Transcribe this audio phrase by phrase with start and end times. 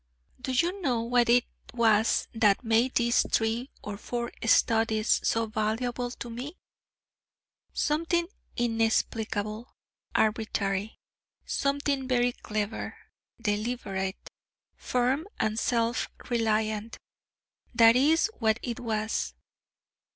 [0.41, 1.45] Do you know what it
[1.75, 6.57] was that made these three or four studies so valuable to me?
[7.71, 8.27] Something
[8.57, 9.65] inexplicably
[10.15, 10.97] arbitrary,
[11.45, 12.97] something very clever,
[13.39, 14.27] deliberate,
[14.75, 16.97] firm and self reliant
[17.75, 19.35] that is what it was.